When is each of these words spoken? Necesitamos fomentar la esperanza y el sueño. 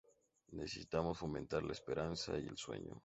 Necesitamos 0.53 1.19
fomentar 1.19 1.61
la 1.63 1.73
esperanza 1.73 2.35
y 2.39 2.47
el 2.47 2.57
sueño. 2.57 2.99